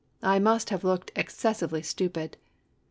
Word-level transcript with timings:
I 0.23 0.39
must 0.39 0.71
have 0.71 0.83
looked 0.83 1.11
excessively 1.15 1.83
stupid. 1.83 2.35